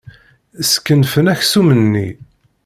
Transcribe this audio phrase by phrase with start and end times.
[0.69, 2.09] Skenfen aksum-nni.